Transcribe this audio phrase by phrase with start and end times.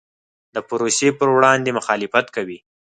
[0.53, 2.57] د پروسې پر وړاندې مخالفت کوي.